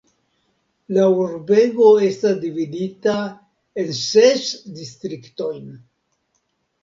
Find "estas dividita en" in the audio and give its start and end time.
2.07-3.93